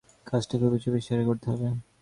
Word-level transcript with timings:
কাজটা 0.25 0.55
খুব 0.57 0.73
চুপিসারে 0.77 1.23
করতে 1.25 1.45
হবে। 1.51 1.67